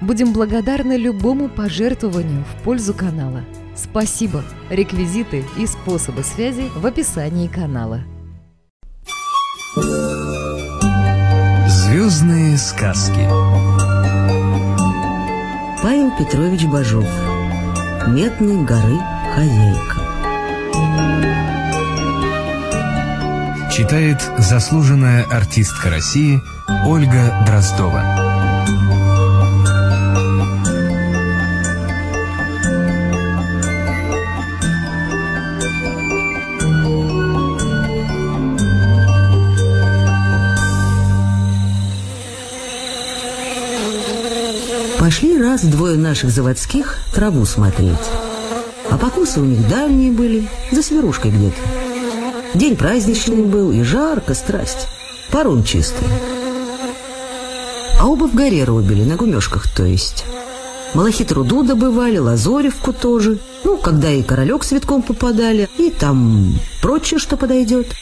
Будем 0.00 0.32
благодарны 0.32 0.96
любому 0.96 1.48
пожертвованию 1.48 2.44
в 2.44 2.62
пользу 2.62 2.94
канала. 2.94 3.44
Спасибо! 3.76 4.42
Реквизиты 4.70 5.44
и 5.58 5.66
способы 5.66 6.22
связи 6.22 6.70
в 6.74 6.86
описании 6.86 7.48
канала. 7.48 8.02
Звездные 11.68 12.56
сказки 12.58 13.28
Павел 15.82 16.10
Петрович 16.18 16.64
Бажов 16.64 17.06
Метной 18.08 18.64
горы 18.64 18.98
хозяйка 19.34 20.00
Читает 23.72 24.20
заслуженная 24.38 25.24
артистка 25.30 25.90
России 25.90 26.40
Ольга 26.86 27.44
Дроздова 27.46 28.29
Пошли 45.00 45.40
раз 45.40 45.62
двое 45.62 45.96
наших 45.96 46.28
заводских 46.28 46.98
траву 47.14 47.46
смотреть. 47.46 47.96
А 48.90 48.98
покусы 48.98 49.40
у 49.40 49.44
них 49.46 49.66
дальние 49.66 50.12
были, 50.12 50.46
за 50.70 50.82
сверушкой 50.82 51.30
где-то. 51.30 51.56
День 52.52 52.76
праздничный 52.76 53.44
был, 53.44 53.72
и 53.72 53.82
жарко, 53.82 54.34
страсть. 54.34 54.88
Парун 55.30 55.64
чистый. 55.64 56.06
А 57.98 58.06
оба 58.08 58.24
в 58.28 58.34
горе 58.34 58.62
рубили, 58.64 59.02
на 59.04 59.16
гумешках, 59.16 59.74
то 59.74 59.86
есть. 59.86 60.26
Малахит 60.92 61.32
руду 61.32 61.62
добывали, 61.62 62.18
лазоревку 62.18 62.92
тоже. 62.92 63.38
Ну, 63.64 63.78
когда 63.78 64.10
и 64.10 64.22
королек 64.22 64.64
с 64.64 64.72
витком 64.72 65.00
попадали, 65.00 65.70
и 65.78 65.88
там 65.88 66.60
прочее, 66.82 67.18
что 67.18 67.38
подойдет. 67.38 67.94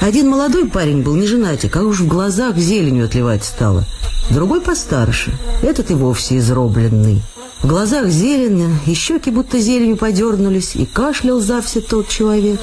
Один 0.00 0.30
молодой 0.30 0.68
парень 0.68 1.02
был 1.02 1.14
не 1.14 1.28
женатик, 1.28 1.76
а 1.76 1.82
уж 1.82 2.00
в 2.00 2.08
глазах 2.08 2.56
зеленью 2.56 3.04
отливать 3.04 3.44
стало. 3.44 3.84
Другой 4.30 4.60
постарше, 4.60 5.32
этот 5.62 5.90
и 5.90 5.94
вовсе 5.94 6.38
изробленный. 6.38 7.22
В 7.62 7.66
глазах 7.66 8.08
зелено, 8.08 8.70
и 8.86 8.94
щеки 8.94 9.30
будто 9.30 9.58
зеленью 9.58 9.96
подернулись, 9.96 10.74
и 10.74 10.84
кашлял 10.84 11.40
за 11.40 11.62
все 11.62 11.80
тот 11.80 12.08
человек. 12.08 12.60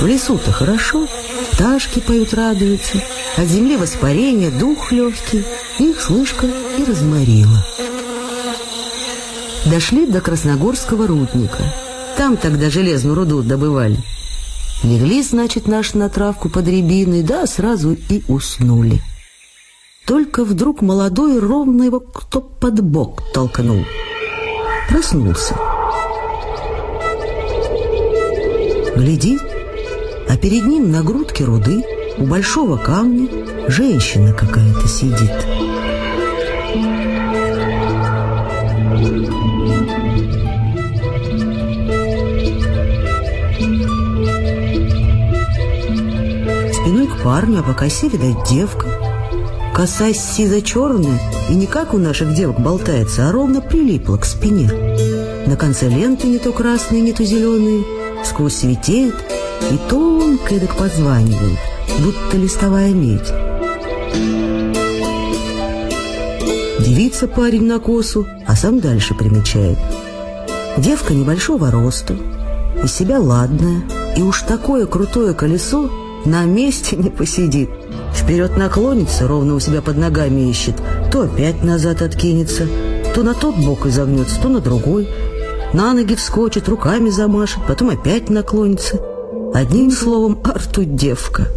В 0.00 0.06
лесу-то 0.06 0.52
хорошо, 0.52 1.06
пташки 1.52 2.00
поют, 2.00 2.34
радуются, 2.34 3.02
от 3.36 3.46
земли 3.46 3.76
воспарение, 3.76 4.50
дух 4.50 4.92
легкий, 4.92 5.44
их 5.78 6.00
слышка 6.00 6.46
и 6.78 6.84
разморила. 6.84 7.64
Дошли 9.66 10.06
до 10.06 10.20
Красногорского 10.20 11.06
рудника. 11.06 11.74
Там 12.16 12.36
тогда 12.36 12.70
железную 12.70 13.16
руду 13.16 13.42
добывали. 13.42 13.98
Легли, 14.82 15.22
значит, 15.22 15.66
наш 15.66 15.94
на 15.94 16.08
травку 16.08 16.48
под 16.48 16.68
рябиной, 16.68 17.22
да 17.22 17.46
сразу 17.46 17.96
и 18.08 18.22
уснули. 18.28 19.02
Только 20.06 20.44
вдруг 20.44 20.82
молодой 20.82 21.40
ровно 21.40 21.82
его 21.82 21.98
кто 21.98 22.40
под 22.40 22.80
бок 22.80 23.22
толкнул. 23.34 23.84
Проснулся. 24.88 25.56
Глядит, 28.94 29.42
а 30.28 30.36
перед 30.36 30.64
ним 30.64 30.92
на 30.92 31.02
грудке 31.02 31.44
руды 31.44 31.84
у 32.18 32.24
большого 32.24 32.76
камня 32.76 33.28
женщина 33.66 34.32
какая-то 34.32 34.86
сидит. 34.86 35.32
Спиной 46.72 47.08
к 47.08 47.22
парню, 47.24 47.58
а 47.58 47.62
по 47.64 47.74
косе, 47.74 48.08
девка. 48.48 48.95
Коса 49.76 50.14
сизо-черная 50.14 51.20
и 51.50 51.54
не 51.54 51.66
как 51.66 51.92
у 51.92 51.98
наших 51.98 52.32
девок 52.32 52.58
болтается, 52.58 53.28
а 53.28 53.32
ровно 53.32 53.60
прилипла 53.60 54.16
к 54.16 54.24
спине. 54.24 54.70
На 55.46 55.54
конце 55.54 55.90
ленты 55.90 56.28
не 56.28 56.38
то 56.38 56.50
красные, 56.52 57.02
не 57.02 57.12
то 57.12 57.22
зеленые, 57.24 57.84
сквозь 58.24 58.54
светеет 58.54 59.14
и 59.70 59.76
тонко 59.90 60.54
эдак 60.54 60.76
позванивает, 60.76 61.58
будто 61.98 62.38
листовая 62.38 62.94
медь. 62.94 63.30
Девица 66.82 67.28
парень 67.28 67.66
на 67.66 67.78
косу, 67.78 68.26
а 68.46 68.56
сам 68.56 68.80
дальше 68.80 69.12
примечает. 69.14 69.76
Девка 70.78 71.12
небольшого 71.12 71.70
роста, 71.70 72.16
из 72.82 72.94
себя 72.94 73.20
ладная, 73.20 73.82
и 74.16 74.22
уж 74.22 74.40
такое 74.40 74.86
крутое 74.86 75.34
колесо 75.34 75.90
на 76.24 76.46
месте 76.46 76.96
не 76.96 77.10
посидит. 77.10 77.68
Вперед 78.16 78.56
наклонится, 78.56 79.28
ровно 79.28 79.54
у 79.54 79.60
себя 79.60 79.82
под 79.82 79.98
ногами 79.98 80.48
ищет, 80.50 80.76
то 81.12 81.22
опять 81.22 81.62
назад 81.62 82.02
откинется, 82.02 82.66
то 83.14 83.22
на 83.22 83.34
тот 83.34 83.56
бок 83.56 83.86
изогнется, 83.86 84.40
то 84.40 84.48
на 84.48 84.60
другой. 84.60 85.08
На 85.72 85.92
ноги 85.92 86.14
вскочит, 86.14 86.68
руками 86.68 87.10
замашет, 87.10 87.60
потом 87.68 87.90
опять 87.90 88.30
наклонится. 88.30 89.00
Одним 89.54 89.90
словом, 89.90 90.40
арту 90.44 90.84
девка. 90.84 91.48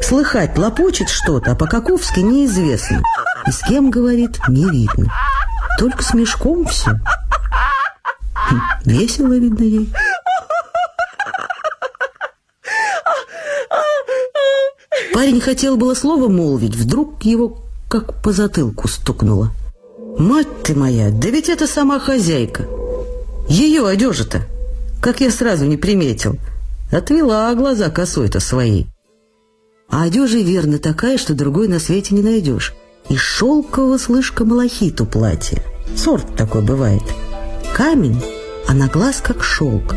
Слыхать, 0.00 0.56
лопочет 0.56 1.08
что-то, 1.08 1.52
а 1.52 1.54
по-каковски 1.54 2.20
неизвестно. 2.20 3.02
И 3.46 3.50
с 3.50 3.60
кем 3.60 3.90
говорит, 3.90 4.38
не 4.48 4.64
видно. 4.64 5.12
Только 5.78 6.02
с 6.02 6.14
мешком 6.14 6.66
все. 6.66 6.92
Хм, 8.34 8.60
весело, 8.84 9.32
видно, 9.32 9.64
ей. 9.64 9.92
Парень 15.18 15.40
хотел 15.40 15.76
было 15.76 15.94
слово 15.94 16.28
молвить, 16.28 16.76
вдруг 16.76 17.24
его 17.24 17.58
как 17.88 18.22
по 18.22 18.30
затылку 18.30 18.86
стукнуло. 18.86 19.50
«Мать 20.16 20.62
ты 20.62 20.76
моя, 20.76 21.10
да 21.10 21.28
ведь 21.30 21.48
это 21.48 21.66
сама 21.66 21.98
хозяйка! 21.98 22.68
Ее 23.48 23.84
одежа-то, 23.84 24.42
как 25.02 25.20
я 25.20 25.32
сразу 25.32 25.64
не 25.64 25.76
приметил, 25.76 26.36
отвела 26.92 27.52
глаза 27.56 27.90
косой-то 27.90 28.38
своей. 28.38 28.86
А 29.90 30.04
одежа 30.04 30.38
верно 30.38 30.78
такая, 30.78 31.18
что 31.18 31.34
другой 31.34 31.66
на 31.66 31.80
свете 31.80 32.14
не 32.14 32.22
найдешь. 32.22 32.72
И 33.08 33.16
шелкового 33.16 33.98
слышка 33.98 34.44
малахиту 34.44 35.04
платье. 35.04 35.64
Сорт 35.96 36.36
такой 36.36 36.62
бывает. 36.62 37.02
Камень, 37.74 38.22
а 38.68 38.72
на 38.72 38.86
глаз 38.86 39.20
как 39.20 39.42
шелк. 39.42 39.96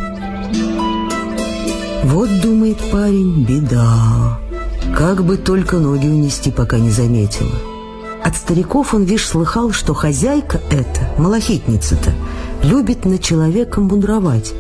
Вот, 2.06 2.42
думает 2.42 2.78
парень, 2.92 3.46
беда. 3.46 4.40
Как 4.96 5.24
бы 5.24 5.38
только 5.38 5.78
ноги 5.78 6.08
унести, 6.08 6.52
пока 6.52 6.78
не 6.78 6.90
заметила. 6.90 7.56
От 8.24 8.36
стариков 8.36 8.94
он, 8.94 9.04
вишь, 9.04 9.26
слыхал, 9.28 9.72
что 9.72 9.94
хозяйка 9.94 10.62
эта, 10.70 11.10
малахитница-то, 11.18 12.14
любит 12.64 13.06
на 13.06 13.18
человека 13.18 13.82
мудровать. 13.82 14.54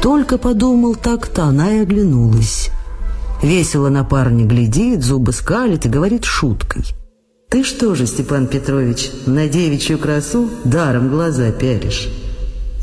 Только 0.00 0.38
подумал 0.38 0.94
так-то, 0.94 1.44
она 1.44 1.72
и 1.72 1.78
оглянулась. 1.80 2.70
Весело 3.42 3.88
на 3.88 4.04
парня 4.04 4.44
глядит, 4.44 5.02
зубы 5.02 5.32
скалит 5.32 5.86
и 5.86 5.88
говорит 5.88 6.24
шуткой. 6.24 6.84
«Ты 7.50 7.64
что 7.64 7.94
же, 7.94 8.06
Степан 8.06 8.46
Петрович, 8.46 9.10
на 9.26 9.48
девичью 9.48 9.98
красу 9.98 10.48
даром 10.64 11.08
глаза 11.08 11.50
пялишь? 11.52 12.08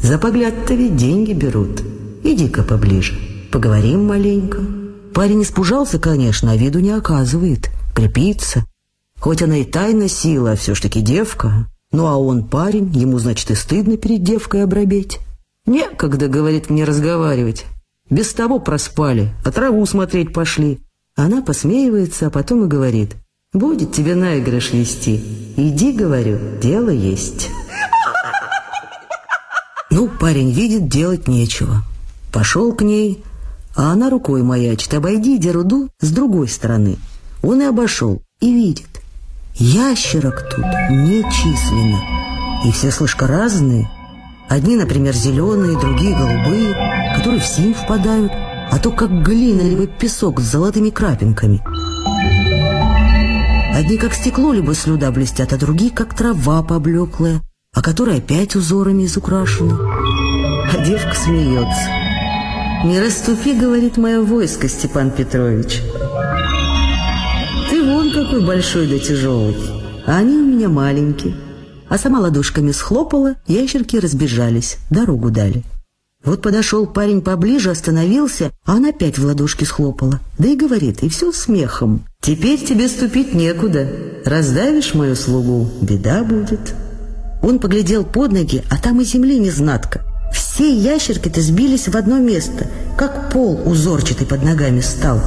За 0.01 0.17
погляд-то 0.17 0.73
ведь 0.73 0.97
деньги 0.97 1.33
берут. 1.33 1.81
Иди-ка 2.23 2.63
поближе, 2.63 3.19
поговорим 3.51 4.05
маленько». 4.05 4.80
Парень 5.13 5.43
испужался, 5.43 5.99
конечно, 5.99 6.51
а 6.51 6.57
виду 6.57 6.79
не 6.79 6.91
оказывает. 6.91 7.69
Крепится. 7.93 8.65
Хоть 9.19 9.41
она 9.41 9.57
и 9.57 9.65
тайна 9.65 10.07
сила, 10.07 10.51
а 10.51 10.55
все 10.55 10.73
ж 10.73 10.81
таки 10.81 11.01
девка. 11.01 11.67
Ну 11.91 12.07
а 12.07 12.17
он 12.17 12.47
парень, 12.47 12.91
ему, 12.95 13.19
значит, 13.19 13.51
и 13.51 13.55
стыдно 13.55 13.97
перед 13.97 14.23
девкой 14.23 14.63
обрабеть. 14.63 15.19
Некогда, 15.65 16.27
говорит, 16.27 16.69
мне 16.69 16.85
разговаривать. 16.85 17.65
Без 18.09 18.33
того 18.33 18.59
проспали, 18.59 19.33
а 19.45 19.51
траву 19.51 19.85
смотреть 19.85 20.33
пошли. 20.33 20.79
Она 21.15 21.41
посмеивается, 21.41 22.27
а 22.27 22.29
потом 22.29 22.65
и 22.65 22.67
говорит. 22.67 23.15
Будет 23.53 23.91
тебе 23.91 24.15
наигрыш 24.15 24.71
вести. 24.71 25.21
Иди, 25.57 25.91
говорю, 25.91 26.39
дело 26.61 26.89
есть. 26.89 27.49
Ну, 29.89 30.07
парень 30.07 30.51
видит, 30.51 30.87
делать 30.87 31.27
нечего. 31.27 31.83
Пошел 32.31 32.73
к 32.73 32.81
ней, 32.81 33.23
а 33.75 33.91
она 33.91 34.09
рукой 34.09 34.43
маячит. 34.43 34.93
Обойди 34.93 35.37
деруду 35.37 35.89
с 35.99 36.11
другой 36.11 36.47
стороны. 36.47 36.97
Он 37.41 37.61
и 37.61 37.65
обошел, 37.65 38.21
и 38.39 38.53
видит. 38.53 39.01
Ящерок 39.55 40.47
тут 40.49 40.65
нечисленно. 40.89 41.99
И 42.65 42.71
все 42.71 42.91
слышка 42.91 43.27
разные. 43.27 43.89
Одни, 44.49 44.75
например, 44.75 45.13
зеленые, 45.13 45.79
другие 45.79 46.15
голубые, 46.15 46.73
которые 47.15 47.41
в 47.41 47.45
синь 47.45 47.73
впадают, 47.73 48.31
а 48.33 48.77
то 48.79 48.91
как 48.91 49.23
глина 49.23 49.61
либо 49.61 49.87
песок 49.87 50.39
с 50.39 50.43
золотыми 50.43 50.89
крапинками. 50.89 51.61
Одни 53.73 53.97
как 53.97 54.13
стекло 54.13 54.53
либо 54.53 54.75
слюда 54.75 55.11
блестят, 55.11 55.53
а 55.53 55.57
другие 55.57 55.91
как 55.91 56.13
трава 56.13 56.61
поблеклая, 56.61 57.41
а 57.73 57.81
которая 57.81 58.17
опять 58.17 58.55
узорами 58.55 59.05
изукрашена. 59.05 59.77
А 60.73 60.85
девка 60.85 61.15
смеется. 61.15 62.00
«Не 62.83 62.99
расступи,— 62.99 63.53
говорит 63.59 63.97
мое 63.97 64.21
войско, 64.21 64.67
Степан 64.67 65.11
Петрович. 65.11 65.81
Ты 67.69 67.83
вон 67.83 68.11
какой 68.11 68.43
большой 68.43 68.87
да 68.87 68.97
тяжелый, 68.97 69.55
а 70.07 70.17
они 70.17 70.37
у 70.37 70.45
меня 70.45 70.67
маленькие». 70.67 71.35
А 71.89 71.97
сама 71.97 72.19
ладошками 72.19 72.71
схлопала, 72.71 73.35
ящерки 73.47 73.97
разбежались, 73.97 74.77
дорогу 74.89 75.29
дали. 75.29 75.63
Вот 76.23 76.41
подошел 76.41 76.87
парень 76.87 77.21
поближе, 77.21 77.69
остановился, 77.69 78.51
а 78.65 78.77
она 78.77 78.89
опять 78.89 79.19
в 79.19 79.25
ладошки 79.25 79.63
схлопала. 79.63 80.19
Да 80.39 80.47
и 80.47 80.55
говорит, 80.55 81.03
и 81.03 81.09
все 81.09 81.31
смехом. 81.31 82.05
«Теперь 82.21 82.63
тебе 82.63 82.87
ступить 82.87 83.33
некуда. 83.33 83.87
Раздавишь 84.25 84.93
мою 84.93 85.15
слугу, 85.15 85.69
беда 85.81 86.23
будет». 86.23 86.73
Он 87.43 87.59
поглядел 87.59 88.05
под 88.05 88.31
ноги, 88.31 88.63
а 88.69 88.77
там 88.77 89.01
и 89.01 89.03
земли 89.03 89.37
не 89.39 89.49
знатка. 89.51 90.05
Все 90.61 90.71
ящерки-то 90.71 91.41
сбились 91.41 91.87
в 91.87 91.97
одно 91.97 92.19
место, 92.19 92.67
как 92.95 93.31
пол 93.31 93.59
узорчатый 93.65 94.27
под 94.27 94.43
ногами 94.43 94.79
стал. 94.81 95.19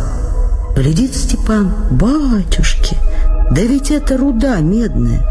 Глядит 0.76 1.16
Степан, 1.16 1.74
батюшки, 1.90 2.96
да 3.50 3.62
ведь 3.62 3.90
это 3.90 4.16
руда 4.16 4.60
медная, 4.60 5.26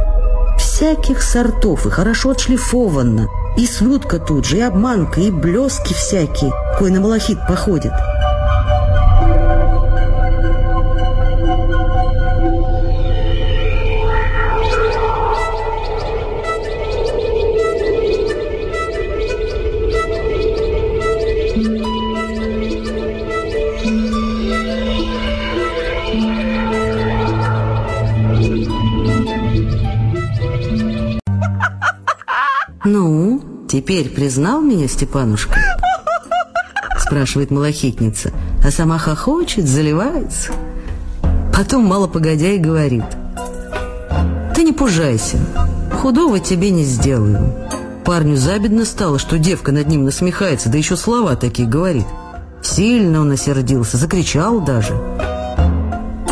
всяких 0.59 1.21
сортов 1.21 1.85
и 1.85 1.89
хорошо 1.89 2.31
отшлифована, 2.31 3.29
и 3.55 3.65
слюдка 3.65 4.19
тут 4.19 4.45
же, 4.45 4.57
и 4.57 4.59
обманка, 4.59 5.21
и 5.21 5.31
блески 5.31 5.93
всякие, 5.93 6.51
кой 6.77 6.91
на 6.91 6.99
малахит 6.99 7.37
походит. 7.47 7.93
Теперь 33.73 34.07
признал 34.07 34.61
меня 34.61 34.87
Степанушка?» 34.87 35.59
Спрашивает 36.99 37.49
малахитница, 37.49 38.31
а 38.63 38.69
сама 38.69 38.99
хохочет, 38.99 39.67
заливается. 39.67 40.51
Потом, 41.51 41.83
мало 41.83 42.07
погодя, 42.07 42.49
и 42.49 42.59
говорит. 42.59 43.03
«Ты 44.53 44.63
не 44.63 44.73
пужайся, 44.73 45.39
худого 45.91 46.39
тебе 46.39 46.69
не 46.69 46.83
сделаю». 46.83 47.51
Парню 48.05 48.37
забедно 48.37 48.85
стало, 48.85 49.17
что 49.17 49.39
девка 49.39 49.71
над 49.71 49.87
ним 49.87 50.05
насмехается, 50.05 50.69
да 50.69 50.77
еще 50.77 50.95
слова 50.95 51.35
такие 51.35 51.67
говорит. 51.67 52.05
Сильно 52.61 53.21
он 53.21 53.31
осердился, 53.31 53.97
закричал 53.97 54.61
даже. 54.61 54.93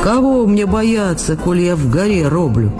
«Кого 0.04 0.46
мне 0.46 0.68
бояться, 0.68 1.36
коли 1.36 1.62
я 1.64 1.76
в 1.76 1.90
горе 1.90 2.28
роблю?» 2.28 2.72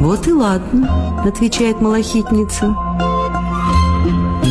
«Вот 0.00 0.28
и 0.28 0.32
ладно»,— 0.32 1.22
отвечает 1.24 1.80
малахитница. 1.80 2.76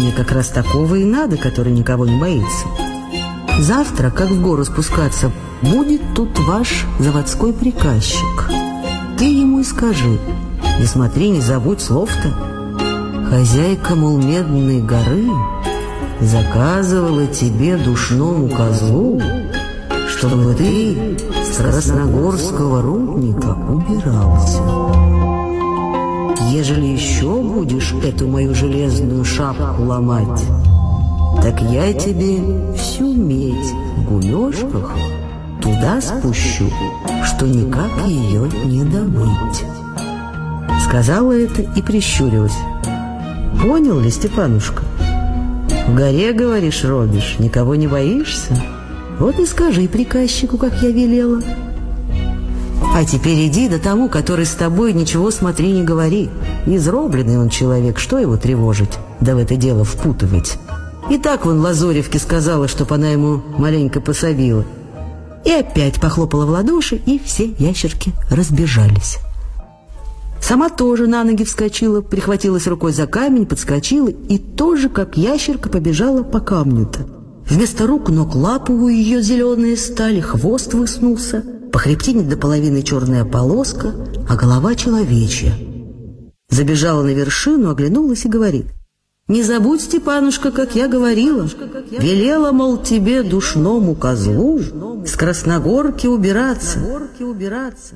«Мне 0.01 0.11
как 0.11 0.31
раз 0.31 0.47
такого 0.47 0.95
и 0.95 1.05
надо, 1.05 1.37
который 1.37 1.71
никого 1.71 2.07
не 2.07 2.19
боится. 2.19 2.65
Завтра, 3.59 4.09
как 4.09 4.31
в 4.31 4.41
гору 4.41 4.65
спускаться, 4.65 5.31
будет 5.61 6.01
тут 6.15 6.39
ваш 6.39 6.87
заводской 6.97 7.53
приказчик. 7.53 8.49
Ты 9.19 9.25
ему 9.25 9.59
и 9.59 9.63
скажи, 9.63 10.17
не 10.79 10.87
смотри, 10.87 11.29
не 11.29 11.39
забудь 11.39 11.81
слов-то. 11.81 12.33
Хозяйка, 13.29 13.93
мол, 13.93 14.17
медной 14.17 14.81
горы 14.81 15.29
заказывала 16.19 17.27
тебе 17.27 17.77
душному 17.77 18.49
козлу, 18.49 19.21
чтобы 20.09 20.55
ты 20.55 21.19
с 21.43 21.57
красногорского 21.57 22.81
рудника 22.81 23.55
убирался». 23.69 25.40
Ежели 26.51 26.85
еще 26.85 27.41
будешь 27.41 27.93
эту 28.03 28.27
мою 28.27 28.53
железную 28.53 29.23
шапку 29.23 29.83
ломать, 29.83 30.43
так 31.41 31.61
я 31.61 31.93
тебе 31.93 32.75
всю 32.75 33.13
медь 33.13 33.71
в 33.95 34.03
гулешках 34.09 34.93
туда 35.61 36.01
спущу, 36.01 36.69
что 37.23 37.47
никак 37.47 37.89
ее 38.05 38.49
не 38.65 38.83
добыть. 38.83 39.63
Сказала 40.83 41.31
это 41.31 41.61
и 41.61 41.81
прищурилась. 41.81 42.57
Понял 43.61 44.01
ли, 44.01 44.11
Степанушка? 44.11 44.83
В 45.87 45.95
горе, 45.95 46.33
говоришь, 46.33 46.83
робишь, 46.83 47.37
никого 47.39 47.75
не 47.75 47.87
боишься? 47.87 48.61
Вот 49.19 49.39
и 49.39 49.45
скажи 49.45 49.87
приказчику, 49.87 50.57
как 50.57 50.73
я 50.81 50.91
велела. 50.91 51.41
А 52.93 53.05
теперь 53.05 53.47
иди 53.47 53.69
до 53.69 53.79
тому, 53.79 54.09
который 54.09 54.45
с 54.45 54.51
тобой 54.51 54.91
ничего 54.91 55.31
смотри 55.31 55.71
не 55.71 55.81
говори. 55.81 56.29
Изробленный 56.65 57.39
он 57.39 57.49
человек, 57.49 57.99
что 57.99 58.19
его 58.19 58.35
тревожить, 58.35 58.99
да 59.21 59.33
в 59.33 59.37
это 59.37 59.55
дело 59.55 59.85
впутывать. 59.85 60.57
И 61.09 61.17
так 61.17 61.45
вон 61.45 61.61
Лазоревке 61.61 62.19
сказала, 62.19 62.67
чтоб 62.67 62.91
она 62.91 63.09
ему 63.09 63.41
маленько 63.57 64.01
пособила. 64.01 64.65
И 65.45 65.51
опять 65.51 66.01
похлопала 66.01 66.45
в 66.45 66.49
ладоши, 66.49 66.97
и 66.97 67.17
все 67.17 67.55
ящерки 67.57 68.11
разбежались. 68.29 69.19
Сама 70.41 70.69
тоже 70.69 71.07
на 71.07 71.23
ноги 71.23 71.45
вскочила, 71.45 72.01
прихватилась 72.01 72.67
рукой 72.67 72.91
за 72.91 73.07
камень, 73.07 73.45
подскочила 73.45 74.09
и 74.09 74.37
тоже, 74.37 74.89
как 74.89 75.15
ящерка, 75.15 75.69
побежала 75.69 76.23
по 76.23 76.41
камню-то. 76.41 77.07
Вместо 77.49 77.87
рук 77.87 78.09
ног 78.09 78.35
лапы 78.35 78.73
у 78.73 78.89
ее 78.89 79.21
зеленые 79.21 79.77
стали, 79.77 80.19
хвост 80.19 80.73
выснулся– 80.73 81.43
по 81.71 81.79
хребтине 81.79 82.23
до 82.23 82.37
половины 82.37 82.83
черная 82.83 83.25
полоска, 83.25 83.93
а 84.27 84.35
голова 84.35 84.75
человечья. 84.75 85.53
Забежала 86.49 87.03
на 87.03 87.13
вершину, 87.13 87.69
оглянулась 87.69 88.25
и 88.25 88.29
говорит. 88.29 88.67
«Не 89.27 89.43
забудь, 89.43 89.81
Степанушка, 89.81 90.51
как 90.51 90.75
я 90.75 90.89
говорила. 90.89 91.47
Велела, 91.91 92.51
мол, 92.51 92.77
тебе, 92.77 93.23
душному 93.23 93.95
козлу, 93.95 94.59
с 95.05 95.15
Красногорки 95.15 96.07
убираться. 96.07 96.79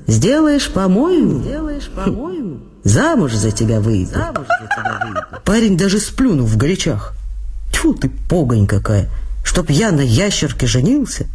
Сделаешь, 0.06 0.70
по-моему, 0.70 1.42
замуж 2.84 3.34
за 3.34 3.50
тебя 3.50 3.80
выйду». 3.80 4.18
Парень 5.44 5.76
даже 5.76 5.98
сплюнул 5.98 6.46
в 6.46 6.56
горячах. 6.56 7.12
Тьфу 7.70 7.92
ты, 7.92 8.10
погонь 8.30 8.66
какая, 8.66 9.10
чтоб 9.44 9.68
я 9.68 9.92
на 9.92 10.00
ящерке 10.00 10.66
женился. 10.66 11.26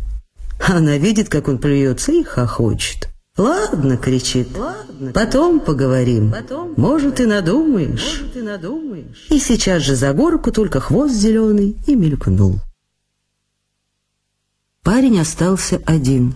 Она 0.68 0.98
видит, 0.98 1.30
как 1.30 1.48
он 1.48 1.58
плюется 1.58 2.12
и 2.12 2.24
хохочет. 2.24 3.10
«Ладно»,— 3.38 3.98
кричит, 4.02 4.50
Ладно, 4.58 5.12
«потом 5.14 5.62
поговорим. 5.62 6.32
Потом 6.32 6.74
Может, 6.76 7.20
и 7.22 7.26
надумаешь». 7.26 8.20
Может, 8.20 8.38
и 8.38 8.42
надумаешь. 8.42 9.28
И 9.30 9.40
сейчас 9.40 9.84
же 9.84 9.96
за 9.96 10.14
горку 10.14 10.52
только 10.52 10.80
хвост 10.82 11.14
зеленый 11.14 11.78
и 11.88 11.96
мелькнул. 11.96 12.60
Парень 14.84 15.20
остался 15.20 15.82
один. 15.86 16.36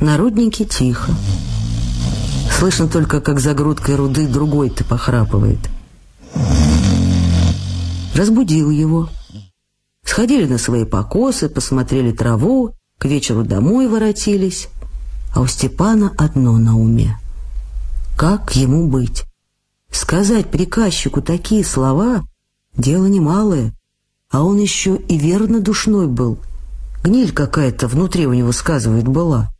На 0.00 0.18
тихо. 0.68 1.12
Слышно 2.50 2.86
только, 2.86 3.20
как 3.20 3.40
за 3.40 3.54
грудкой 3.54 3.96
руды 3.96 4.26
другой-то 4.26 4.84
похрапывает. 4.84 5.58
Разбудил 8.14 8.70
его. 8.70 9.08
Сходили 10.04 10.46
на 10.46 10.58
свои 10.58 10.84
покосы, 10.84 11.48
посмотрели 11.48 12.12
траву, 12.12 12.74
к 13.02 13.04
вечеру 13.04 13.42
домой 13.42 13.88
воротились, 13.88 14.68
а 15.34 15.40
у 15.40 15.48
Степана 15.48 16.14
одно 16.16 16.56
на 16.56 16.78
уме. 16.78 17.18
Как 18.16 18.54
ему 18.54 18.86
быть? 18.86 19.24
Сказать 19.90 20.52
приказчику 20.52 21.20
такие 21.20 21.64
слова— 21.64 22.22
дело 22.76 23.06
немалое, 23.06 23.74
а 24.30 24.44
он 24.44 24.56
еще 24.58 24.94
и 24.94 25.18
верно 25.18 25.60
душной 25.60 26.06
был. 26.06 26.38
Гниль 27.02 27.32
какая-то 27.32 27.88
внутри 27.88 28.28
у 28.28 28.34
него, 28.34 28.52
сказывает, 28.52 29.08
была. 29.08 29.52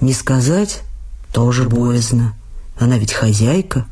Не 0.00 0.14
сказать— 0.14 0.80
тоже 1.34 1.68
боязно. 1.68 2.32
Она 2.78 2.96
ведь 2.96 3.12
хозяйка. 3.12 3.84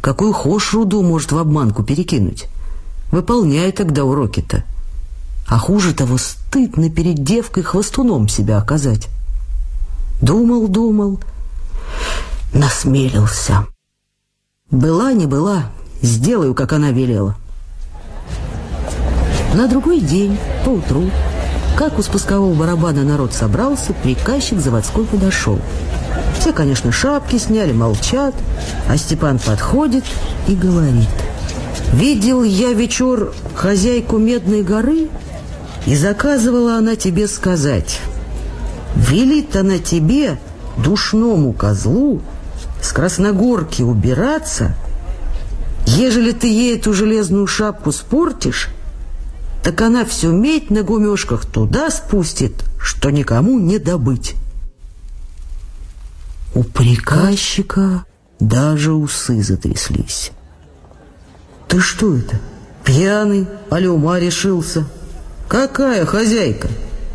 какую 0.00 0.32
хошь 0.32 0.72
руду 0.72 1.02
может 1.02 1.30
в 1.30 1.36
обманку 1.36 1.82
перекинуть. 1.82 2.46
Выполняй 3.12 3.70
тогда 3.70 4.06
уроки-то. 4.06 4.64
А 5.48 5.58
хуже 5.58 5.94
того, 5.94 6.18
стыдно 6.18 6.90
перед 6.90 7.22
девкой 7.22 7.62
хвостуном 7.62 8.28
себя 8.28 8.58
оказать. 8.58 9.08
Думал, 10.20 10.66
думал, 10.68 11.20
насмелился. 12.52 13.66
Была 14.70 15.12
не 15.12 15.26
была, 15.26 15.66
сделаю, 16.02 16.54
как 16.54 16.72
она 16.72 16.90
велела. 16.90 17.36
На 19.54 19.68
другой 19.68 20.00
день, 20.00 20.36
поутру, 20.64 21.10
как 21.76 21.98
у 21.98 22.02
спускового 22.02 22.54
барабана 22.54 23.04
народ 23.04 23.32
собрался, 23.32 23.92
приказчик 23.92 24.58
заводской 24.58 25.04
подошел. 25.04 25.60
Все, 26.38 26.52
конечно, 26.52 26.90
шапки 26.90 27.36
сняли, 27.36 27.72
молчат, 27.72 28.34
а 28.88 28.96
Степан 28.96 29.38
подходит 29.38 30.04
и 30.48 30.54
говорит. 30.54 31.08
«Видел 31.92 32.42
я 32.42 32.72
вечер 32.72 33.32
хозяйку 33.54 34.18
Медной 34.18 34.62
горы, 34.62 35.08
и 35.86 35.94
заказывала 35.94 36.76
она 36.76 36.96
тебе 36.96 37.28
сказать. 37.28 38.00
Велит 38.96 39.54
она 39.56 39.78
тебе, 39.78 40.38
душному 40.76 41.52
козлу, 41.52 42.20
с 42.82 42.92
Красногорки 42.92 43.82
убираться, 43.82 44.74
ежели 45.86 46.32
ты 46.32 46.48
ей 46.48 46.76
эту 46.76 46.92
железную 46.92 47.46
шапку 47.46 47.92
спортишь, 47.92 48.68
так 49.62 49.80
она 49.80 50.04
всю 50.04 50.32
медь 50.32 50.70
на 50.70 50.82
гумешках 50.82 51.46
туда 51.46 51.90
спустит, 51.90 52.64
что 52.80 53.10
никому 53.10 53.58
не 53.58 53.78
добыть. 53.78 54.34
У 56.54 56.62
приказчика 56.62 58.04
даже 58.40 58.92
усы 58.92 59.42
затряслись. 59.42 60.32
«Ты 61.68 61.80
что 61.80 62.16
это, 62.16 62.38
пьяный, 62.84 63.46
али 63.70 63.88
ума 63.88 64.18
решился? 64.20 64.86
Какая 65.48 66.04
хозяйка? 66.06 66.68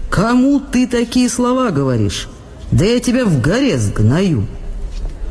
Кому 0.09 0.59
ты 0.59 0.87
такие 0.87 1.29
слова 1.29 1.71
говоришь? 1.71 2.29
Да 2.71 2.85
я 2.85 2.99
тебя 2.99 3.25
в 3.25 3.41
горе 3.41 3.77
сгною!» 3.77 4.47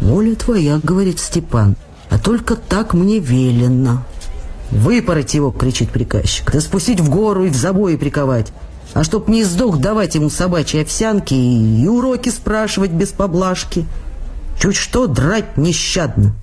«Воля 0.01 0.35
твоя,— 0.35 0.81
говорит 0.83 1.19
Степан,— 1.21 1.77
а 2.11 2.19
только 2.19 2.57
так 2.57 2.95
мне 2.95 3.19
велено». 3.19 4.05
«Выпороть 4.71 5.35
его!»— 5.35 5.51
кричит 5.59 5.91
приказчик. 5.91 6.51
«Да 6.53 6.61
спустить 6.61 7.01
в 7.01 7.11
гору 7.11 7.45
и 7.45 7.51
в 7.51 7.57
забои 7.57 7.97
приковать. 7.97 8.53
А 8.95 9.05
чтоб 9.05 9.29
не 9.29 9.45
сдох, 9.45 9.79
давать 9.79 10.15
ему 10.15 10.31
собачьи 10.31 10.81
овсянки 10.81 11.35
и, 11.35 11.83
и 11.83 11.89
уроки 11.89 12.29
спрашивать 12.29 12.91
без 12.91 13.09
поблажки. 13.09 13.87
Чуть 14.59 14.77
что 14.77 15.07
драть 15.07 15.57
нещадно». 15.57 16.35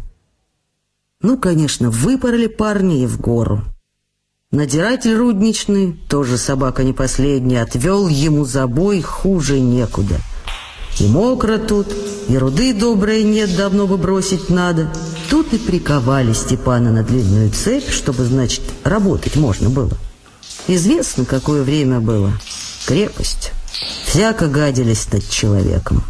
Ну, 1.22 1.38
конечно, 1.38 1.90
выпороли 1.90 2.48
парни 2.48 3.04
и 3.04 3.08
в 3.08 3.20
гору. 3.20 3.64
Надиратель 4.54 5.14
рудничный, 5.14 6.00
тоже 6.08 6.38
собака 6.38 6.86
не 6.86 6.94
последняя, 6.94 7.64
отвел 7.64 8.08
ему 8.08 8.46
забой 8.46 9.02
хуже 9.02 9.60
некуда. 9.60 10.22
И 11.02 11.06
мокро 11.06 11.58
тут, 11.58 11.88
и 12.30 12.38
руды 12.38 12.74
доброй 12.74 13.24
нет, 13.24 13.54
давно 13.58 13.88
бы 13.88 13.98
бросить 13.98 14.50
надо. 14.50 14.90
Тут 15.30 15.52
и 15.52 15.58
приковали 15.58 16.32
Степана 16.32 16.94
на 16.94 17.04
длинную 17.04 17.52
цепь, 17.52 17.90
чтобы, 17.90 18.24
значит, 18.24 18.62
работать 18.86 19.36
можно 19.36 19.70
было. 19.70 19.92
Известно, 20.70 21.26
какое 21.26 21.62
время 21.62 22.00
было. 22.00 22.32
Крепость. 22.86 23.52
Всяко 24.06 24.48
гадились 24.48 25.12
над 25.12 25.30
человеком. 25.30 26.06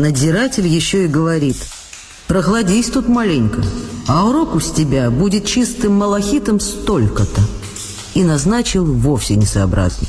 Надзиратель 0.00 0.66
еще 0.66 1.04
и 1.04 1.08
говорит, 1.08 1.58
прохладись 2.26 2.86
тут 2.86 3.06
маленько, 3.06 3.62
а 4.08 4.26
уроку 4.26 4.58
с 4.58 4.70
тебя 4.72 5.10
будет 5.10 5.44
чистым 5.44 5.92
малахитом 5.92 6.58
столько-то. 6.58 7.42
И 8.14 8.24
назначил 8.24 8.86
вовсе 8.86 9.36
несообразно. 9.36 10.08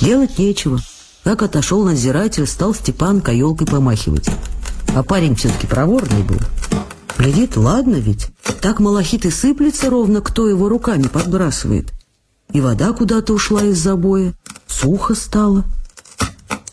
Делать 0.00 0.38
нечего. 0.38 0.78
Как 1.24 1.42
отошел 1.42 1.82
надзиратель, 1.82 2.46
стал 2.46 2.72
Степан 2.72 3.20
каелкой 3.20 3.66
помахивать. 3.66 4.30
А 4.94 5.02
парень 5.02 5.34
все-таки 5.34 5.66
проворный 5.66 6.22
был. 6.22 6.38
Глядит, 7.18 7.56
ладно 7.56 7.96
ведь. 7.96 8.28
Так 8.60 8.78
малахит 8.78 9.24
и 9.26 9.30
сыплется 9.30 9.90
ровно, 9.90 10.20
кто 10.20 10.48
его 10.48 10.68
руками 10.68 11.08
подбрасывает. 11.08 11.92
И 12.52 12.60
вода 12.60 12.92
куда-то 12.92 13.34
ушла 13.34 13.64
из 13.64 13.78
забоя. 13.78 14.34
Сухо 14.68 15.16
стало. 15.16 15.64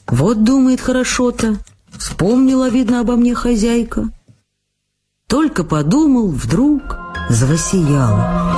Вот, 0.08 0.44
думает, 0.44 0.82
хорошо-то. 0.82 1.58
Вспомнила, 1.98 2.70
видно, 2.70 3.00
обо 3.00 3.16
мне 3.16 3.34
хозяйка. 3.34 4.10
Только 5.28 5.64
подумал, 5.64 6.28
вдруг 6.28 6.82
завосияло. 7.30 8.56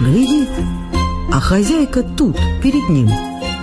Глядит, 0.00 0.48
а 1.32 1.40
хозяйка 1.40 2.02
тут, 2.02 2.36
перед 2.62 2.88
ним. 2.88 3.10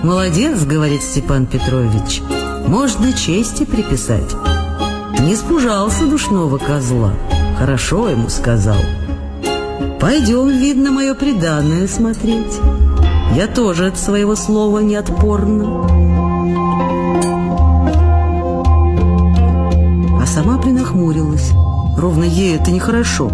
«Молодец»,— 0.04 0.64
говорит 0.66 1.02
Степан 1.02 1.48
Петрович,— 1.48 2.22
«можно 2.68 3.12
чести 3.12 3.66
приписать». 3.66 4.36
Не 5.20 5.36
спужался 5.36 6.06
душного 6.06 6.60
козла, 6.60 7.16
хорошо 7.58 8.10
ему 8.10 8.30
сказал. 8.30 8.78
Пойдем, 10.06 10.50
видно, 10.50 10.92
мое 10.92 11.16
преданное 11.16 11.88
смотреть. 11.88 12.62
Я 13.36 13.48
тоже 13.48 13.88
от 13.88 13.98
своего 13.98 14.36
слова 14.36 14.78
не 14.78 14.94
отпорна. 14.94 15.66
А 20.22 20.28
сама 20.28 20.60
принахмурилась. 20.60 21.54
Ровно 21.98 22.24
ей 22.24 22.56
это 22.56 22.70
нехорошо. 22.70 23.32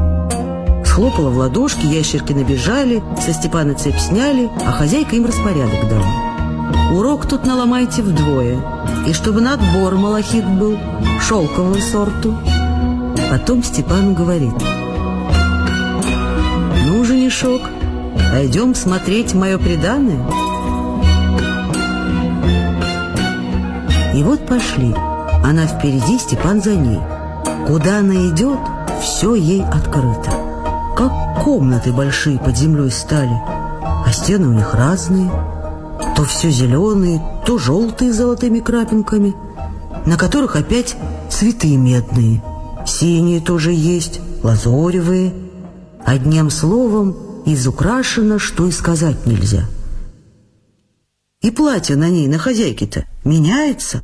Схлопала 0.86 1.30
в 1.30 1.40
ладошки, 1.40 1.86
ящерки 1.86 2.32
набежали, 2.32 3.04
со 3.20 3.34
Степана 3.34 3.74
цепь 3.74 4.00
сняли, 4.00 4.50
а 4.66 4.72
хозяйка 4.72 5.18
им 5.18 5.26
распорядок 5.26 5.90
дала. 5.90 6.98
Урок 6.98 7.28
тут 7.28 7.46
наломайте 7.46 8.02
вдвое, 8.02 8.62
и 9.06 9.12
чтобы 9.12 9.42
на 9.42 9.56
отбор 9.56 9.96
малахит 9.96 10.48
был, 10.48 10.78
шелкового 11.20 11.82
сорту. 11.82 12.34
Потом 13.30 13.62
Степан 13.62 14.14
говорит– 14.14 14.54
женишок, 17.32 17.62
пойдем 18.32 18.76
смотреть 18.76 19.34
мое 19.34 19.58
преданное. 19.58 20.26
И 24.14 24.24
вот 24.24 24.46
пошли. 24.46 24.94
Она 25.44 25.66
впереди, 25.66 26.20
Степан 26.20 26.62
за 26.62 26.76
ней. 26.76 27.00
Куда 27.68 28.00
она 28.00 28.28
идет, 28.30 28.60
все 29.02 29.34
ей 29.34 29.64
открыто. 29.64 30.32
Как 30.96 31.44
комнаты 31.44 31.94
большие 31.94 32.38
под 32.38 32.58
землей 32.58 32.92
стали, 32.92 33.36
а 33.82 34.12
стены 34.12 34.48
у 34.48 34.54
них 34.54 34.74
разные. 34.74 35.32
То 36.16 36.26
все 36.26 36.50
зеленые, 36.50 37.22
то 37.46 37.58
желтые 37.58 38.12
с 38.12 38.18
золотыми 38.18 38.60
крапинками, 38.60 39.34
на 40.06 40.18
которых 40.18 40.56
опять 40.56 40.96
цветы 41.30 41.78
медные. 41.78 42.44
Синие 42.86 43.40
тоже 43.40 43.72
есть, 43.72 44.20
лазоревые– 44.44 45.34
Одним 46.06 46.50
словом, 46.50 47.44
изукрашено, 47.46 48.40
что 48.40 48.68
и 48.68 48.72
сказать 48.72 49.26
нельзя. 49.26 49.66
И 51.42 51.52
платье 51.52 51.96
на 51.96 52.10
ней, 52.10 52.28
на 52.28 52.38
хозяйке-то, 52.38 53.06
меняется. 53.24 54.04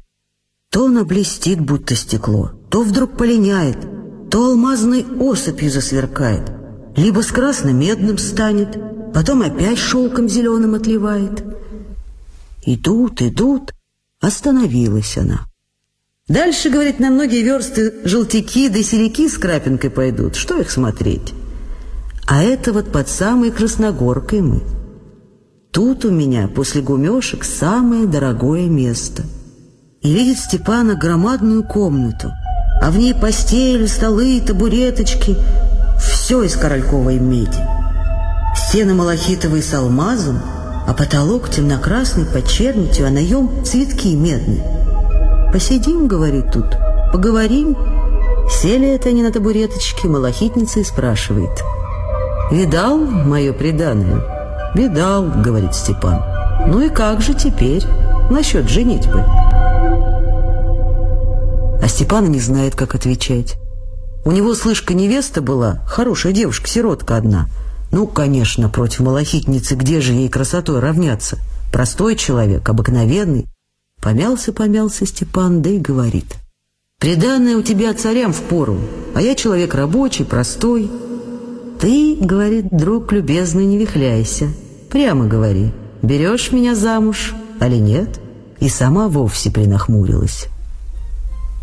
То 0.72 0.86
оно 0.86 1.06
блестит, 1.06 1.60
будто 1.60 1.96
стекло, 1.96 2.52
то 2.70 2.84
вдруг 2.84 3.16
полиняет, 3.16 3.78
то 4.30 4.48
алмазной 4.48 5.06
осыпью 5.20 5.72
засверкает, 5.72 6.52
либо 6.96 7.22
с 7.22 7.28
красно-медным 7.28 8.18
станет, 8.18 8.78
потом 9.14 9.42
опять 9.42 9.78
шелком 9.78 10.28
зеленым 10.28 10.74
отливает. 10.74 11.44
Идут, 12.66 13.22
идут, 13.22 13.74
остановилась 14.20 15.18
она. 15.18 15.46
Дальше, 16.28 16.70
говорит, 16.70 17.00
на 17.00 17.10
многие 17.10 17.42
версты 17.42 17.94
желтяки 18.04 18.68
да 18.68 18.84
серяки 18.84 19.30
с 19.30 19.38
крапинкой 19.38 19.90
пойдут. 19.90 20.36
Что 20.36 20.60
их 20.60 20.70
смотреть? 20.70 21.34
А 22.28 22.44
это 22.44 22.74
вот 22.74 22.92
под 22.92 23.08
самой 23.08 23.52
Красногоркой 23.52 24.42
мы. 24.42 24.62
Тут 25.72 26.04
у 26.04 26.12
меня 26.12 26.50
после 26.54 26.82
гумешек 26.82 27.46
самое 27.46 28.06
дорогое 28.06 28.68
место. 28.68 29.24
И 30.02 30.14
видит 30.14 30.38
Степана 30.38 30.96
громадную 30.96 31.64
комнату, 31.64 32.32
а 32.82 32.92
в 32.92 32.98
ней 32.98 33.14
постель, 33.16 33.88
столы, 33.88 34.42
табуреточки, 34.46 35.38
все 36.02 36.44
из 36.44 36.58
корольковой 36.58 37.18
меди. 37.18 37.66
Стены 38.58 38.94
малахитовые 38.94 39.64
с 39.64 39.74
алмазом, 39.74 40.42
а 40.86 40.94
потолок 40.94 41.50
темно-красный 41.50 42.26
под 42.26 42.46
чернитью, 42.48 43.08
а 43.08 43.10
наем 43.10 43.64
цветки 43.64 44.14
медные. 44.14 44.64
«Посидим,— 45.54 46.08
говорит 46.10 46.52
тут,— 46.52 46.78
поговорим». 47.14 47.78
Сели 48.50 48.88
это 48.90 49.10
они 49.10 49.24
на 49.24 49.32
табуреточке, 49.32 50.08
малахитница 50.08 50.82
и 50.82 50.84
спрашивает. 50.84 51.52
«Видал 52.52 52.98
мое 52.98 53.52
преданное?» 53.52 54.22
«Видал»,— 54.74 55.26
говорит 55.44 55.76
Степан. 55.76 56.22
«Ну 56.68 56.82
и 56.82 56.90
как 56.90 57.22
же 57.22 57.34
теперь 57.34 57.84
насчет 58.30 58.70
женитьбы?» 58.70 59.24
А 61.82 61.88
Степан 61.88 62.32
не 62.32 62.40
знает, 62.40 62.76
как 62.76 62.96
отвечать. 62.96 63.58
У 64.24 64.32
него, 64.32 64.56
слышка, 64.56 64.94
невеста 64.94 65.42
была, 65.42 65.82
хорошая 65.88 66.34
девушка-сиротка 66.34 67.18
одна. 67.18 67.48
Ну, 67.92 68.08
конечно, 68.08 68.70
против 68.70 69.02
малахитницы, 69.02 69.76
где 69.76 70.02
же 70.02 70.14
ей 70.14 70.30
красотой 70.30 70.80
равняться? 70.80 71.38
Простой 71.72 72.16
человек, 72.16 72.68
обыкновенный. 72.68 73.48
Помялся-помялся 74.02 75.06
Степан, 75.06 75.62
да 75.62 75.70
и 75.70 75.80
говорит. 75.80 76.36
«Преданное 77.00 77.58
у 77.58 77.62
тебя 77.62 77.94
царям 77.94 78.34
в 78.34 78.42
пору, 78.42 78.78
а 79.16 79.22
я 79.22 79.36
человек 79.36 79.76
рабочий, 79.76 80.26
простой». 80.26 80.90
«Ты,— 81.80 82.18
говорит,— 82.20 82.68
друг 82.72 83.12
любезный, 83.12 83.66
не 83.66 83.78
вихляйся. 83.78 84.48
Прямо 84.90 85.26
говори, 85.26 85.72
берешь 86.02 86.52
меня 86.52 86.76
замуж, 86.76 87.36
али 87.60 87.78
нет?» 87.78 88.20
И 88.60 88.70
сама 88.70 89.08
вовсе 89.08 89.52
принахмурилась. 89.52 90.48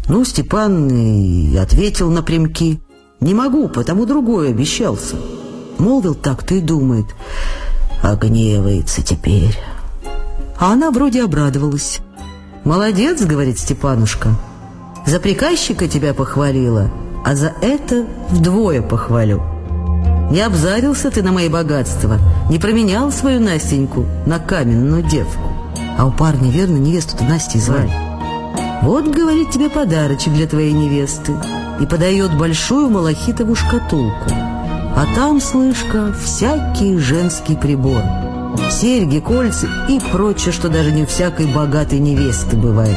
Ну, 0.09 0.25
Степан 0.25 0.88
и 0.88 1.56
ответил 1.56 2.11
напрямки. 2.11 2.80
«Не 3.21 3.35
могу, 3.35 3.68
потому 3.68 4.06
другой 4.06 4.50
обещался». 4.50 5.16
Молвил 5.78 6.14
так-то 6.14 6.54
и 6.54 6.61
думает. 6.61 7.06
А 8.02 8.14
гневается 8.14 9.02
теперь. 9.02 9.59
А 10.59 10.73
она 10.73 10.90
вроде 10.90 11.25
обрадовалась. 11.25 11.99
«Молодец»,— 12.64 13.21
говорит 13.25 13.59
Степанушка. 13.59 14.37
«За 15.06 15.18
приказчика 15.18 15.88
тебя 15.88 16.14
похвалила, 16.14 16.90
а 17.25 17.35
за 17.35 17.52
это 17.61 18.06
вдвое 18.30 18.83
похвалю». 18.83 19.53
Не 20.31 20.40
обзарился 20.40 21.11
ты 21.11 21.23
на 21.23 21.33
мои 21.33 21.49
богатства, 21.49 22.19
не 22.50 22.59
променял 22.59 23.12
свою 23.12 23.40
Настеньку 23.40 24.07
на 24.26 24.38
каменную 24.38 25.02
девку. 25.02 25.50
А 25.99 26.07
у 26.07 26.12
парня, 26.12 26.50
верно, 26.50 26.76
невесту-то 26.76 27.25
Настей 27.25 27.61
звали. 27.61 27.93
Вот, 28.83 29.07
говорит 29.07 29.50
тебе 29.50 29.71
подарочек 29.71 30.33
для 30.33 30.47
твоей 30.47 30.73
невесты. 30.73 31.33
И 31.81 31.87
подает 31.87 32.37
большую 32.37 32.90
малахитовую 32.90 33.57
шкатулку. 33.57 34.31
А 34.31 35.07
там, 35.14 35.40
слышка, 35.40 36.14
всякий 36.23 36.99
женский 36.99 37.57
прибор. 37.57 38.02
Серьги, 38.71 39.19
кольца 39.19 39.66
и 39.88 39.99
прочее, 40.12 40.52
что 40.52 40.69
даже 40.69 40.93
не 40.93 41.02
у 41.02 41.07
всякой 41.07 41.47
богатой 41.47 41.99
невесты 41.99 42.57
бывает. 42.57 42.97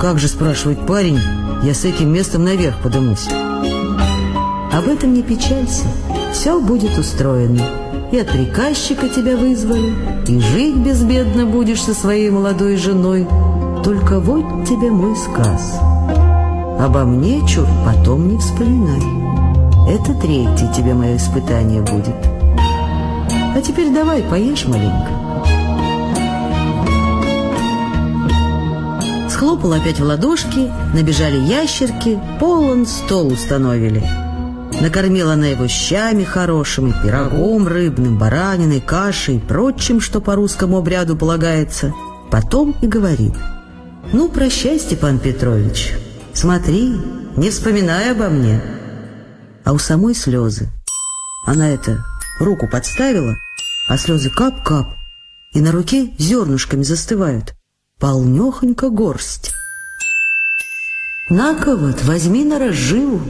Как 0.00 0.20
же, 0.20 0.28
спрашивает 0.28 0.86
парень, 0.86 1.18
я 1.64 1.74
с 1.74 1.84
этим 1.84 2.12
местом 2.12 2.44
наверх 2.44 2.78
подымусь? 2.80 3.28
Об 4.72 4.86
этом 4.86 5.12
не 5.12 5.22
печалься, 5.22 5.86
все 6.32 6.60
будет 6.60 6.96
устроено. 6.96 7.62
И 8.12 8.18
от 8.18 8.28
приказчика 8.28 9.08
тебя 9.08 9.36
вызвали, 9.36 9.92
и 10.28 10.38
жить 10.38 10.76
безбедно 10.76 11.46
будешь 11.46 11.82
со 11.82 11.94
своей 11.94 12.30
молодой 12.30 12.76
женой. 12.76 13.26
Только 13.82 14.20
вот 14.20 14.68
тебе 14.68 14.90
мой 14.90 15.16
сказ. 15.16 15.80
Обо 16.78 17.04
мне, 17.04 17.44
чур, 17.48 17.66
потом 17.84 18.28
не 18.28 18.38
вспоминай. 18.38 19.02
Это 19.92 20.14
третье 20.14 20.72
тебе 20.76 20.94
мое 20.94 21.16
испытание 21.16 21.82
будет. 21.82 22.14
А 23.56 23.60
теперь 23.60 23.92
давай, 23.92 24.22
поешь 24.22 24.64
маленько. 24.64 25.17
Схлопал 29.38 29.74
опять 29.74 30.00
в 30.00 30.02
ладошки, 30.02 30.68
набежали 30.92 31.36
ящерки, 31.36 32.18
полон 32.40 32.84
стол 32.86 33.28
установили. 33.28 34.04
Накормила 34.80 35.34
она 35.34 35.46
его 35.46 35.68
щами 35.68 36.24
хорошими, 36.24 36.92
пирогом 37.04 37.68
рыбным, 37.68 38.18
бараниной, 38.18 38.80
кашей, 38.80 39.38
прочим, 39.38 40.00
что 40.00 40.20
по 40.20 40.34
русскому 40.34 40.78
обряду 40.78 41.16
полагается. 41.16 41.94
Потом 42.32 42.74
и 42.82 42.88
говорит. 42.88 43.32
«Ну, 44.12 44.28
прощай, 44.28 44.80
Степан 44.80 45.20
Петрович. 45.20 45.94
Смотри, 46.32 46.96
не 47.36 47.50
вспоминай 47.50 48.10
обо 48.10 48.30
мне». 48.30 48.60
А 49.64 49.72
у 49.72 49.78
самой 49.78 50.16
слезы. 50.16 50.68
Она 51.46 51.68
это, 51.68 52.04
руку 52.40 52.66
подставила, 52.66 53.36
а 53.88 53.98
слезы 53.98 54.30
кап-кап, 54.30 54.88
и 55.52 55.60
на 55.60 55.70
руке 55.70 56.10
зернышками 56.18 56.82
застывают 56.82 57.54
полнехонько 57.98 58.90
горсть. 58.90 59.52
На-ка 61.30 61.76
вот, 61.76 62.04
возьми 62.04 62.44
на 62.44 62.58
разживу. 62.58 63.20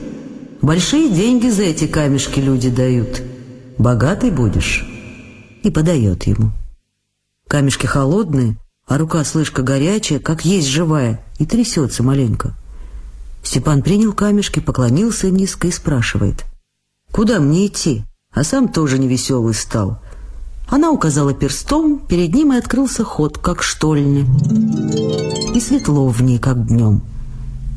Большие 0.63 1.11
деньги 1.11 1.49
за 1.49 1.63
эти 1.63 1.87
камешки 1.87 2.39
люди 2.39 2.71
дают. 2.71 3.23
Богатый 3.79 4.31
будешь. 4.31 4.87
И 5.63 5.71
подает 5.71 6.25
ему. 6.25 6.53
Камешки 7.49 7.87
холодные, 7.87 8.57
а 8.87 8.99
рука, 8.99 9.25
слышка, 9.25 9.63
горячая, 9.63 10.19
как 10.19 10.45
есть 10.45 10.69
живая, 10.69 11.25
и 11.39 11.47
трясется 11.47 12.03
маленько. 12.03 12.55
Степан 13.43 13.83
принял 13.83 14.13
камешки, 14.13 14.61
поклонился 14.61 15.31
низко 15.31 15.69
и 15.69 15.71
спрашивает. 15.71 16.45
«Куда 17.11 17.41
мне 17.41 17.67
идти?» 17.67 18.05
А 18.31 18.45
сам 18.45 18.69
тоже 18.69 18.99
невеселый 18.99 19.55
стал. 19.55 20.03
Она 20.69 20.91
указала 20.91 21.33
перстом, 21.33 21.99
перед 21.99 22.35
ним 22.35 22.53
и 22.53 22.59
открылся 22.59 23.03
ход, 23.03 23.39
как 23.39 23.63
штольни. 23.63 24.27
И 25.55 25.61
светло 25.61 26.09
в 26.09 26.23
ней, 26.23 26.39
как 26.39 26.67
днем. 26.67 27.03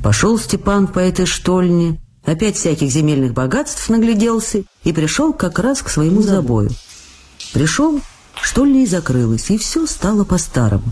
Пошел 0.03 0.37
Степан 0.37 0.87
по 0.87 0.99
этой 0.99 1.25
штольне, 1.25 2.01
опять 2.25 2.57
всяких 2.57 2.91
земельных 2.91 3.33
богатств 3.33 3.87
нагляделся 3.89 4.63
и 4.83 4.91
пришел 4.91 5.31
как 5.31 5.59
раз 5.59 5.81
к 5.81 5.89
своему 5.89 6.21
забою. 6.21 6.71
Пришел, 7.53 8.01
штольня 8.41 8.83
и 8.83 8.87
закрылась, 8.87 9.49
и 9.51 9.57
все 9.57 9.85
стало 9.87 10.25
по-старому. 10.25 10.91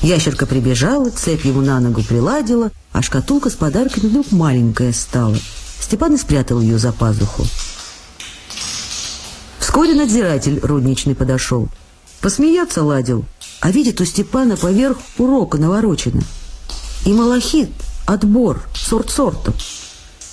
Ящерка 0.00 0.46
прибежала, 0.46 1.10
цепь 1.10 1.44
ему 1.44 1.60
на 1.60 1.78
ногу 1.78 2.02
приладила, 2.02 2.70
а 2.92 3.02
шкатулка 3.02 3.50
с 3.50 3.54
подарками 3.54 4.08
вдруг 4.08 4.32
маленькая 4.32 4.92
стала. 4.92 5.36
Степан 5.80 6.14
и 6.14 6.16
спрятал 6.16 6.60
ее 6.60 6.78
за 6.78 6.92
пазуху. 6.92 7.44
Вскоре 9.72 9.94
надзиратель 9.94 10.60
рудничный 10.62 11.14
подошел. 11.14 11.66
Посмеяться 12.20 12.82
ладил, 12.82 13.24
а 13.62 13.70
видит 13.70 14.02
у 14.02 14.04
Степана 14.04 14.58
поверх 14.58 14.98
урока 15.16 15.56
наворочено. 15.56 16.20
И 17.06 17.12
малахит, 17.14 17.70
отбор, 18.04 18.60
сорт 18.74 19.08
сортом. 19.08 19.54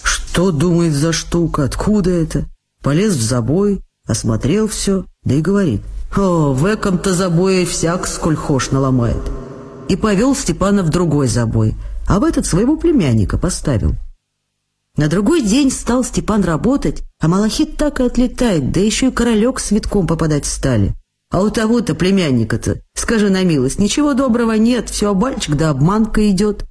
Что 0.04 0.52
думает 0.52 0.94
за 0.94 1.14
штука, 1.14 1.64
откуда 1.64 2.10
это? 2.10 2.48
Полез 2.84 3.14
в 3.14 3.22
забой, 3.22 3.80
осмотрел 4.06 4.68
все, 4.68 5.06
да 5.24 5.36
и 5.36 5.42
говорит. 5.42 5.84
О, 6.18 6.52
в 6.52 6.66
эком-то 6.66 7.14
забое 7.14 7.66
всяк 7.66 8.08
сколь 8.08 8.36
хошь 8.36 8.72
наломает. 8.72 9.24
и 9.88 9.96
повел 9.96 10.36
Степана 10.36 10.84
в 10.84 10.90
другой 10.90 11.30
забой, 11.30 11.78
а 12.10 12.20
в 12.20 12.26
этот 12.26 12.46
своего 12.46 12.76
племянника 12.76 13.38
поставил. 13.38 13.96
На 14.98 15.08
другой 15.08 15.42
день 15.42 15.72
стал 15.72 16.04
Степан 16.04 16.44
работать, 16.44 17.04
а 17.20 17.28
малахит 17.28 17.78
так 17.78 18.00
и 18.00 18.04
отлетает, 18.04 18.72
да 18.72 18.80
еще 18.80 19.08
и 19.08 19.12
королек 19.12 19.60
с 19.60 19.72
витком 19.72 20.08
попадать 20.08 20.46
стали. 20.46 20.94
А 21.32 21.44
у 21.44 21.50
того-то 21.50 21.94
племянника-то, 21.94 22.82
скажи 22.96 23.30
на 23.30 23.44
милость, 23.44 23.80
ничего 23.80 24.14
доброго 24.14 24.54
нет, 24.54 24.90
все 24.90 25.12
обальчик 25.12 25.56
да 25.56 25.70
обманка 25.70 26.30
идет. 26.30 26.66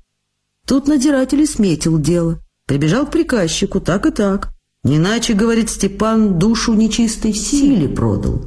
Тут 0.66 0.88
надиратель 0.88 1.40
и 1.40 1.46
сметил 1.46 1.98
дело. 1.98 2.40
Прибежал 2.66 3.07
к 3.07 3.12
приказчику, 3.12 3.81
так 3.81 4.04
и 4.04 4.11
так. 4.11 4.50
Не 4.85 4.96
иначе, 4.96 5.33
говорит 5.35 5.70
Степан, 5.70 6.38
душу 6.38 6.74
нечистой 6.74 7.33
силе 7.33 7.88
продал. 7.88 8.44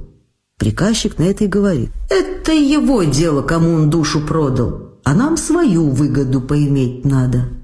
Приказчик 0.57 1.17
на 1.17 1.23
это 1.23 1.45
и 1.45 1.47
говорит. 1.47 1.89
Это 2.09 2.51
его 2.51 3.03
дело, 3.03 3.41
кому 3.41 3.73
он 3.73 3.89
душу 3.89 4.21
продал, 4.21 4.99
а 5.03 5.15
нам 5.15 5.37
свою 5.37 5.89
выгоду 5.89 6.41
поиметь 6.41 7.03
надо. 7.03 7.60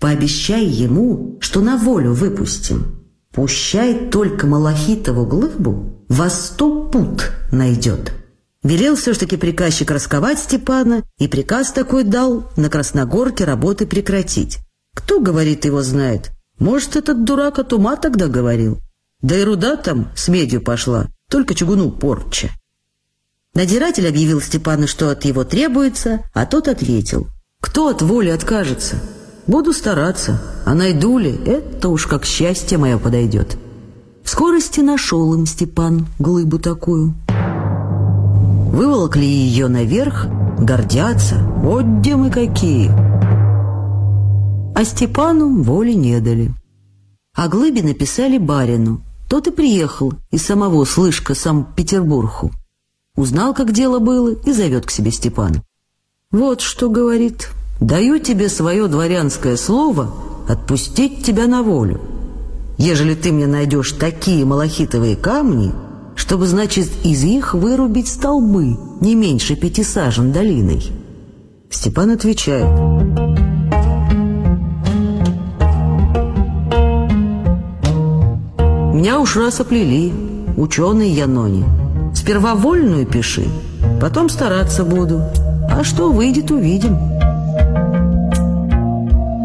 Пообещай 0.00 0.64
ему, 0.64 1.36
что 1.40 1.60
на 1.60 1.76
волю 1.76 2.14
выпустим. 2.14 3.04
Пущай 3.32 4.08
только 4.08 4.46
Малахитову 4.46 5.26
глыбу 5.26 6.04
во 6.08 6.30
сто 6.30 6.88
пут 6.88 7.30
найдет. 7.52 8.12
Велел 8.62 8.96
все-таки 8.96 9.36
приказчик 9.36 9.90
расковать 9.90 10.38
Степана, 10.38 11.02
и 11.18 11.28
приказ 11.28 11.72
такой 11.72 12.04
дал 12.04 12.50
на 12.56 12.68
Красногорке 12.70 13.44
работы 13.44 13.86
прекратить. 13.86 14.58
Кто, 14.94 15.20
говорит, 15.20 15.64
его 15.66 15.82
знает? 15.82 16.30
Может, 16.58 16.96
этот 16.96 17.24
дурак 17.24 17.58
от 17.58 17.72
ума 17.72 17.96
тогда 17.96 18.26
говорил? 18.26 18.78
Да 19.22 19.36
и 19.36 19.44
руда 19.44 19.76
там 19.76 20.10
с 20.16 20.28
медью 20.28 20.62
пошла, 20.62 21.08
только 21.30 21.54
чугуну 21.54 21.90
порча. 21.90 22.50
Надиратель 23.54 24.08
объявил 24.08 24.40
Степану, 24.40 24.86
что 24.86 25.10
от 25.10 25.24
его 25.24 25.44
требуется, 25.44 26.24
а 26.32 26.46
тот 26.46 26.68
ответил. 26.68 27.28
«Кто 27.60 27.88
от 27.88 28.00
воли 28.00 28.30
откажется? 28.30 28.96
Буду 29.46 29.72
стараться, 29.72 30.40
а 30.64 30.74
найду 30.74 31.18
ли, 31.18 31.30
это 31.46 31.88
уж 31.88 32.06
как 32.06 32.24
счастье 32.24 32.78
мое 32.78 32.98
подойдет». 32.98 33.58
В 34.22 34.32
скорости 34.32 34.80
нашел 34.80 35.34
им 35.34 35.44
Степан 35.44 36.06
глыбу 36.20 36.58
такую. 36.58 37.14
Выволокли 38.72 39.24
ее 39.24 39.66
наверх, 39.66 40.26
гордятся, 40.58 41.36
вот 41.56 41.84
где 41.84 42.14
мы 42.14 42.30
какие. 42.30 42.90
А 44.76 44.84
Степану 44.84 45.62
воли 45.62 45.94
не 45.94 46.20
дали. 46.20 46.54
О 47.34 47.48
глыбе 47.48 47.82
написали 47.82 48.38
барину, 48.38 49.02
тот 49.28 49.48
и 49.48 49.50
приехал 49.50 50.12
из 50.30 50.46
самого 50.46 50.84
Слышка 50.84 51.34
Санкт-Петербургу. 51.34 52.52
Узнал, 53.16 53.52
как 53.52 53.72
дело 53.72 53.98
было, 53.98 54.32
и 54.32 54.52
зовет 54.52 54.86
к 54.86 54.90
себе 54.90 55.10
Степан. 55.10 55.62
«Вот 56.30 56.60
что,— 56.60 56.88
говорит,— 56.90 57.48
даю 57.80 58.18
тебе 58.18 58.48
свое 58.48 58.86
дворянское 58.86 59.56
слово 59.56 60.14
отпустить 60.48 61.24
тебя 61.24 61.46
на 61.46 61.62
волю. 61.62 62.00
Ежели 62.78 63.14
ты 63.14 63.32
мне 63.32 63.46
найдешь 63.46 63.92
такие 63.92 64.44
малахитовые 64.44 65.16
камни, 65.16 65.72
чтобы, 66.14 66.46
значит, 66.46 66.88
из 67.04 67.24
них 67.24 67.54
вырубить 67.54 68.08
столбы 68.08 68.76
не 69.00 69.14
меньше 69.14 69.56
пяти 69.56 69.82
сажен 69.82 70.32
долиной». 70.32 70.82
Степан 71.70 72.10
отвечает, 72.10 72.66
Меня 79.00 79.18
уж 79.18 79.36
раз 79.36 79.60
оплели, 79.60 80.12
ученый 80.58 81.08
Янони. 81.08 81.64
Сперва 82.14 82.54
вольную 82.54 83.06
пиши, 83.06 83.46
потом 83.98 84.28
стараться 84.28 84.84
буду. 84.84 85.22
А 85.70 85.82
что 85.84 86.12
выйдет, 86.12 86.50
увидим. 86.50 87.19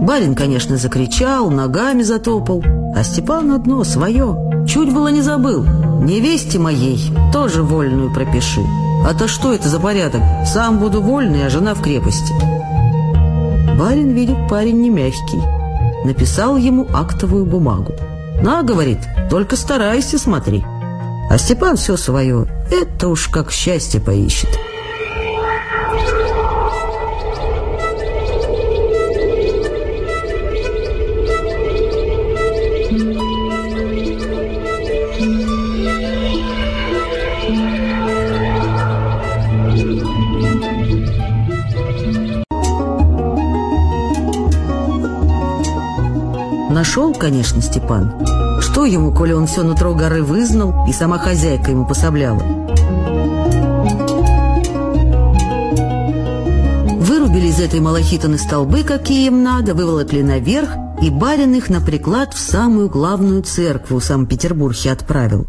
Барин, 0.06 0.36
конечно, 0.36 0.78
закричал, 0.78 1.50
ногами 1.50 2.04
затопал, 2.04 2.63
а 2.96 3.04
Степан 3.04 3.52
одно 3.52 3.84
свое. 3.84 4.38
Чуть 4.68 4.94
было 4.94 5.08
не 5.08 5.22
забыл. 5.22 5.63
Невесте 5.63 6.60
моей 6.60 7.12
тоже 7.34 7.63
вольную 7.63 8.13
пропиши. 8.13 8.62
А 9.04 9.15
то 9.15 9.28
что 9.28 9.52
это 9.52 9.68
за 9.68 9.80
порядок? 9.80 10.22
Сам 10.46 10.78
буду 10.78 11.02
вольный, 11.02 11.48
а 11.48 11.50
жена 11.50 11.74
в 11.74 11.82
крепости. 11.82 12.34
Барин 13.80 14.12
видит, 14.12 14.48
парень 14.48 14.80
не 14.80 14.91
мягкий. 14.91 15.41
Написал 16.06 16.56
ему 16.56 16.86
актовую 16.94 17.46
бумагу. 17.48 17.94
«На,— 18.44 18.62
говорит,— 18.63 19.00
только 19.32 19.56
старайся, 19.56 20.20
смотри». 20.20 20.63
А 21.32 21.38
Степан 21.39 21.78
все 21.78 21.98
свое, 21.98 22.46
это 22.70 23.08
уж 23.08 23.28
как 23.28 23.52
счастье 23.52 24.00
поищет. 24.00 24.50
Нашел, 46.95 47.13
конечно, 47.13 47.62
Степан. 47.62 48.25
Что 48.62 48.86
ему, 48.86 49.12
коли 49.12 49.34
он 49.34 49.47
все 49.47 49.63
нутро 49.63 49.93
горы 49.93 50.23
вызнал, 50.23 50.88
и 50.88 50.93
сама 50.93 51.17
хозяйка 51.17 51.71
ему 51.71 51.86
пособляла? 51.86 52.39
Вырубили 57.01 57.47
из 57.47 57.60
этой 57.60 57.81
малахитаны 57.81 58.38
столбы, 58.38 58.84
какие 58.84 59.27
им 59.27 59.43
надо, 59.43 59.73
выволокли 59.73 60.21
наверх, 60.21 60.69
и 61.01 61.10
барин 61.10 61.53
их 61.55 61.69
на 61.69 61.81
приклад 61.81 62.34
в 62.34 62.39
самую 62.39 62.88
главную 62.88 63.43
церковь 63.43 63.91
в 63.91 63.99
Санкт-Петербурге 63.99 64.93
отправил. 64.93 65.47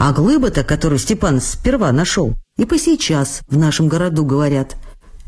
А 0.00 0.12
глыба-то, 0.12 0.64
которую 0.64 0.98
Степан 0.98 1.40
сперва 1.40 1.92
нашел, 1.92 2.34
и 2.56 2.64
по 2.64 2.76
сейчас 2.76 3.42
в 3.48 3.56
нашем 3.56 3.86
городу 3.86 4.24
говорят, 4.24 4.74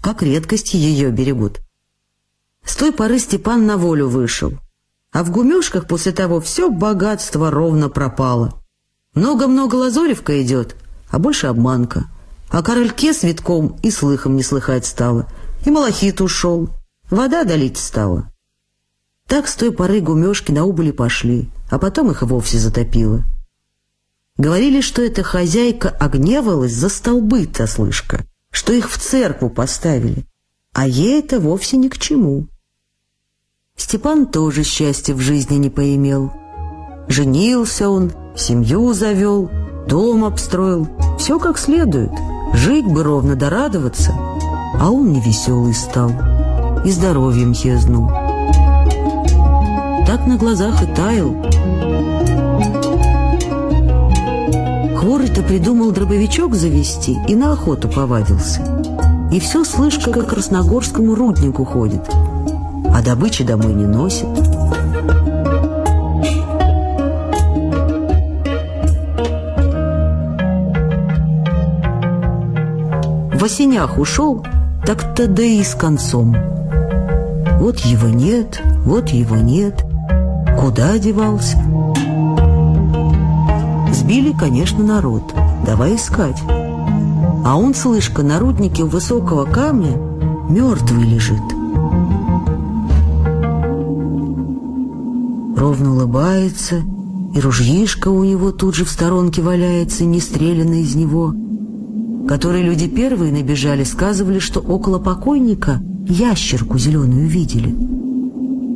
как 0.02 0.20
редкость 0.20 0.74
ее 0.74 1.12
берегут. 1.12 1.60
С 2.64 2.77
той 2.77 2.92
поры 2.92 3.18
Степан 3.18 3.66
на 3.66 3.77
волю 3.77 4.09
вышел. 4.09 4.53
А 5.12 5.25
в 5.25 5.31
гумешках 5.31 5.87
после 5.87 6.12
того 6.12 6.40
все 6.40 6.70
богатство 6.70 7.51
ровно 7.51 7.88
пропало. 7.88 8.62
Много-много 9.14 9.75
лазоревка 9.75 10.40
идет, 10.42 10.77
а 11.11 11.18
больше 11.18 11.49
обманка. 11.49 12.05
А 12.49 12.62
корольке 12.62 13.12
с 13.12 13.23
витком 13.23 13.77
и 13.83 13.90
слыхом 13.90 14.37
не 14.37 14.42
слыхать 14.42 14.87
стало. 14.87 15.27
И 15.64 15.70
малахит 15.70 16.20
ушел. 16.20 16.70
Вода 17.11 17.44
долить 17.44 17.77
стала. 17.77 18.31
Так 19.27 19.46
с 19.46 19.55
той 19.55 19.73
поры 19.73 20.01
гумешки 20.01 20.51
на 20.51 20.64
убыли 20.64 20.90
пошли, 20.90 21.49
а 21.70 21.79
потом 21.79 22.11
их 22.11 22.23
и 22.23 22.25
вовсе 22.25 22.59
затопило. 22.59 23.25
Говорили, 24.37 24.81
что 24.81 25.03
эта 25.03 25.23
хозяйка 25.23 25.88
огневалась 25.88 26.73
за 26.73 26.88
столбы-то, 26.88 27.66
слышка, 27.66 28.25
что 28.51 28.73
их 28.73 28.90
в 28.90 28.99
церкву 28.99 29.51
поставили. 29.51 30.25
А 30.73 30.87
ей 30.87 31.20
это 31.20 31.40
вовсе 31.40 31.77
ни 31.77 31.88
к 31.88 31.99
чему. 31.99 32.49
Степан 33.80 34.26
тоже 34.26 34.62
счастья 34.62 35.14
в 35.14 35.20
жизни 35.20 35.56
не 35.56 35.70
поимел. 35.70 36.30
Женился 37.08 37.88
он, 37.88 38.12
семью 38.36 38.92
завел, 38.92 39.50
дом 39.88 40.26
обстроил, 40.26 40.86
все 41.18 41.38
как 41.38 41.58
следует. 41.58 42.12
Жить 42.52 42.84
бы 42.84 43.02
ровно 43.02 43.36
да 43.36 43.48
радоваться, 43.48 44.12
а 44.78 44.90
он 44.90 45.12
невеселый 45.12 45.72
стал 45.72 46.12
и 46.84 46.90
здоровьем 46.90 47.54
хезнул. 47.54 48.08
Так 50.06 50.26
на 50.26 50.36
глазах 50.36 50.82
и 50.82 50.86
таял. 50.94 51.34
Хворый-то 54.98 55.42
придумал 55.42 55.90
дробовичок 55.90 56.54
завести 56.54 57.18
и 57.26 57.34
на 57.34 57.54
охоту 57.54 57.88
повадился. 57.88 58.60
И 59.32 59.40
все 59.40 59.64
слышка, 59.64 60.12
как 60.12 60.26
к 60.26 60.30
красногорскому 60.30 61.14
руднику 61.14 61.64
ходит– 61.64 62.02
а 62.94 63.03
добычи 63.03 63.44
домой 63.44 63.74
не 63.74 63.87
носит. 63.87 64.26
В 73.40 73.44
осенях 73.44 73.98
ушел, 73.98 74.44
так-то 74.85 75.26
да 75.26 75.42
и 75.42 75.62
с 75.62 75.74
концом. 75.74 76.37
Вот 77.59 77.79
его 77.81 78.09
нет, 78.09 78.61
вот 78.85 79.09
его 79.09 79.37
нет. 79.37 79.85
Куда 80.59 80.92
одевался? 80.92 81.57
Сбили, 83.92 84.33
конечно, 84.33 84.85
народ. 84.85 85.22
Давай 85.64 85.96
искать. 85.96 86.42
А 86.48 87.57
он, 87.57 87.74
слышка, 87.74 88.22
на 88.22 88.38
руднике 88.38 88.83
у 88.83 88.88
высокого 88.88 89.44
камня 89.44 89.96
мертвый 90.48 91.05
лежит. 91.05 91.60
Ровно 95.61 95.92
улыбается, 95.92 96.77
и 97.35 97.38
ружьишко 97.38 98.09
у 98.09 98.25
него 98.25 98.51
тут 98.51 98.75
же 98.75 98.87
в 98.87 98.90
сторонке 98.90 99.42
валяется, 99.42 100.05
не 100.05 100.18
стрелянное 100.20 100.81
из 100.81 100.94
него. 100.94 101.35
которые 102.27 102.62
люди 102.62 102.87
первые 102.87 103.33
набежали, 103.33 103.83
сказывали, 103.83 104.38
что 104.38 104.61
около 104.61 104.99
покойника 104.99 105.83
ящерку 106.07 106.79
зеленую 106.79 107.27
видели. 107.27 107.75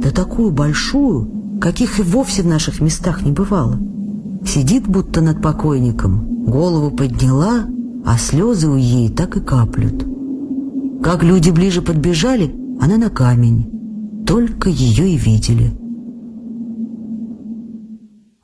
Да 0.02 0.10
такую 0.10 0.50
большую, 0.50 1.58
каких 1.60 2.00
и 2.00 2.02
вовсе 2.02 2.42
в 2.42 2.46
наших 2.46 2.80
местах 2.80 3.22
не 3.22 3.30
бывало. 3.30 3.78
Сидит 4.44 4.88
будто 4.88 5.20
над 5.20 5.40
покойником, 5.40 6.44
голову 6.46 6.90
подняла, 6.90 7.64
а 8.04 8.18
слезы 8.18 8.68
у 8.68 8.76
ей 8.76 9.08
так 9.08 9.36
и 9.36 9.40
каплют. 9.40 10.04
Как 11.02 11.22
люди 11.22 11.50
ближе 11.50 11.80
подбежали, 11.80 12.54
она 12.80 12.96
на 12.96 13.08
камень. 13.08 14.24
Только 14.26 14.68
ее 14.68 15.10
и 15.10 15.16
видели. 15.16 15.83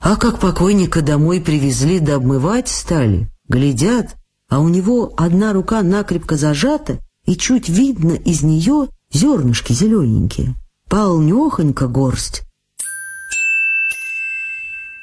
А 0.00 0.16
как 0.16 0.40
покойника 0.40 1.02
домой 1.02 1.40
привезли 1.40 2.00
да 2.00 2.14
обмывать 2.14 2.68
стали, 2.68 3.28
глядят, 3.48 4.16
а 4.48 4.60
у 4.60 4.68
него 4.68 5.12
одна 5.16 5.52
рука 5.52 5.82
накрепко 5.82 6.36
зажата, 6.36 6.98
и 7.26 7.36
чуть 7.36 7.68
видно 7.68 8.12
из 8.12 8.42
нее 8.42 8.88
зернышки 9.12 9.72
зелененькие. 9.74 10.56
Полнехонько 10.88 11.86
горсть. 11.86 12.42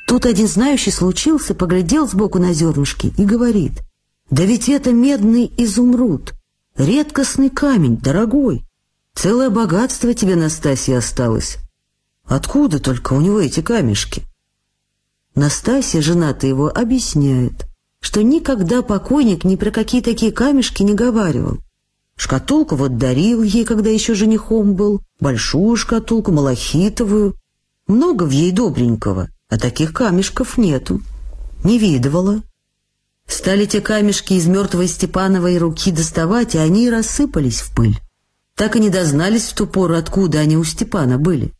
Тут 0.08 0.26
один 0.26 0.48
знающий 0.48 0.92
случился, 0.92 1.54
поглядел 1.54 2.08
сбоку 2.08 2.40
на 2.40 2.54
зернышки 2.54 3.14
и 3.18 3.24
говорит, 3.24 3.84
«Да 4.32 4.44
ведь 4.44 4.68
это 4.68 4.92
медный 4.92 5.52
изумруд, 5.58 6.34
редкостный 6.76 7.50
камень, 7.50 7.98
дорогой. 7.98 8.66
Целое 9.14 9.50
богатство 9.50 10.14
тебе, 10.14 10.36
Настасья, 10.36 10.98
осталось. 10.98 11.58
Откуда 12.26 12.80
только 12.80 13.14
у 13.14 13.22
него 13.22 13.40
эти 13.40 13.62
камешки?» 13.62 14.27
Настасья, 15.38 16.02
жена-то 16.02 16.48
его, 16.48 16.68
объясняет, 16.68 17.68
что 18.02 18.24
никогда 18.24 18.82
покойник 18.82 19.44
ни 19.44 19.56
про 19.56 19.70
какие 19.70 20.02
такие 20.02 20.32
камешки 20.32 20.82
не 20.82 20.96
говаривал. 20.96 21.60
Шкатулку 22.16 22.76
вот 22.76 22.98
дарил 22.98 23.44
ей, 23.44 23.64
когда 23.64 23.92
еще 23.92 24.16
женихом 24.16 24.74
был, 24.74 25.02
большую 25.20 25.76
шкатулку, 25.76 26.32
малахитовую. 26.32 27.36
Много 27.86 28.24
в 28.24 28.32
ей 28.32 28.52
добренького, 28.52 29.30
а 29.48 29.60
таких 29.60 29.94
камешков 29.94 30.58
нету. 30.58 31.02
Не 31.64 31.78
видывала. 31.78 32.42
Стали 33.28 33.68
те 33.68 33.80
камешки 33.80 34.34
из 34.34 34.48
мертвой 34.48 34.88
Степановой 34.88 35.60
руки 35.60 35.92
доставать, 35.92 36.56
и 36.56 36.58
они 36.58 36.90
рассыпались 36.90 37.62
в 37.62 37.76
пыль. 37.76 38.00
Так 38.56 38.76
и 38.76 38.80
не 38.80 38.90
дознались 38.90 39.44
в 39.44 39.54
ту 39.54 39.68
пору, 39.68 39.94
откуда 39.94 40.40
они 40.40 40.58
у 40.58 40.64
Степана 40.64 41.20
были. 41.20 41.54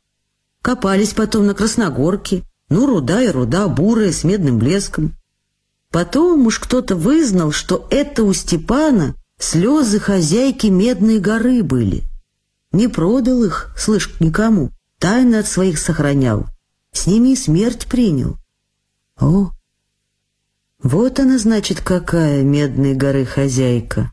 Копались 0.64 1.14
потом 1.14 1.46
на 1.46 1.54
Красногорке, 1.54 2.44
ну, 2.70 2.86
руда 2.86 3.22
и 3.22 3.30
руда, 3.30 3.68
бурая, 3.68 4.12
с 4.12 4.24
медным 4.24 4.60
блеском. 4.60 5.16
Потом 5.92 6.48
уж 6.48 6.60
кто-то 6.60 6.96
вызнал, 6.96 7.52
что 7.52 7.88
это 7.90 8.24
у 8.24 8.34
Степана 8.34 9.16
слезы 9.40 10.00
хозяйки 10.00 10.68
Медной 10.68 11.20
горы 11.20 11.64
были. 11.64 12.04
Не 12.72 12.88
продал 12.88 13.44
их, 13.44 13.74
слышь, 13.78 14.14
никому, 14.20 14.72
тайно 15.00 15.40
от 15.40 15.48
своих 15.48 15.80
сохранял. 15.80 16.48
С 16.92 17.08
ними 17.08 17.30
и 17.30 17.36
смерть 17.36 17.88
принял. 17.88 18.38
О, 19.20 19.52
вот 20.84 21.20
она, 21.20 21.38
значит, 21.38 21.82
какая 21.82 22.44
Медной 22.44 22.94
горы 22.94 23.26
хозяйка. 23.26 24.12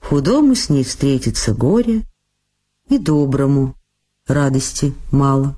Худому 0.00 0.54
с 0.54 0.68
ней 0.68 0.84
встретится 0.84 1.54
горе, 1.54 2.04
и 2.88 2.98
доброму 2.98 3.74
радости 4.26 4.94
мало. 5.10 5.56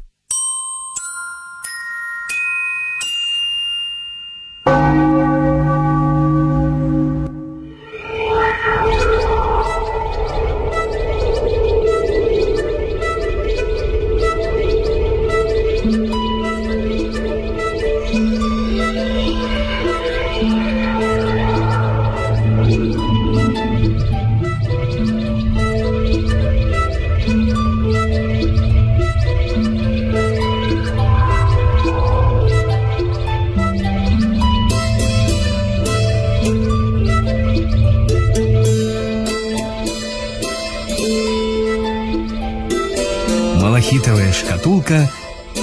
«Малахитовая 43.80 44.30
шкатулка» 44.30 45.10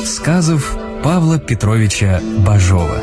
сказов 0.03 0.75
Павла 1.03 1.37
Петровича 1.37 2.19
Бажова. 2.39 2.97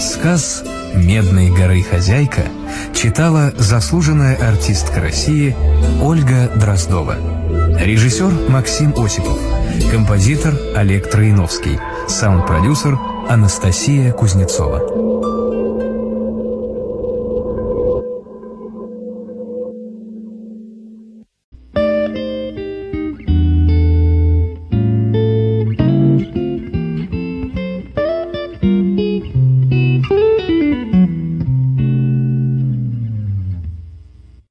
Сказ 0.00 0.64
«Медной 0.94 1.50
горы 1.50 1.82
хозяйка» 1.82 2.44
читала 2.94 3.52
заслуженная 3.58 4.36
артистка 4.36 5.02
России 5.02 5.54
Ольга 6.00 6.50
Дроздова. 6.56 7.16
Режиссер 7.78 8.48
Максим 8.48 8.94
Осипов. 8.96 9.38
Композитор 9.90 10.54
Олег 10.74 11.10
Троиновский. 11.10 11.78
Саунд-продюсер 12.08 12.98
Анастасия 13.28 14.12
Кузнецова. 14.12 15.05